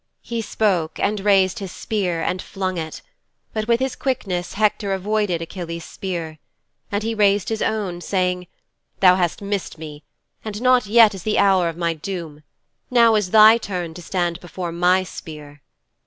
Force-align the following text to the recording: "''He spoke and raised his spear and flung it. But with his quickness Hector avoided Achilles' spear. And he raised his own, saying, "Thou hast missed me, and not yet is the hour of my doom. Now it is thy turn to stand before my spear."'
"''He 0.23 0.41
spoke 0.41 0.99
and 0.99 1.19
raised 1.19 1.59
his 1.59 1.71
spear 1.71 2.23
and 2.23 2.41
flung 2.41 2.79
it. 2.79 3.03
But 3.53 3.67
with 3.67 3.79
his 3.79 3.95
quickness 3.95 4.53
Hector 4.53 4.93
avoided 4.93 5.43
Achilles' 5.43 5.85
spear. 5.85 6.39
And 6.91 7.03
he 7.03 7.13
raised 7.13 7.49
his 7.49 7.61
own, 7.61 8.01
saying, 8.01 8.47
"Thou 8.99 9.13
hast 9.15 9.43
missed 9.43 9.77
me, 9.77 10.03
and 10.43 10.59
not 10.59 10.87
yet 10.87 11.13
is 11.13 11.21
the 11.21 11.37
hour 11.37 11.69
of 11.69 11.77
my 11.77 11.93
doom. 11.93 12.41
Now 12.89 13.13
it 13.13 13.19
is 13.19 13.29
thy 13.29 13.59
turn 13.59 13.93
to 13.93 14.01
stand 14.01 14.39
before 14.39 14.71
my 14.71 15.03
spear."' 15.03 15.61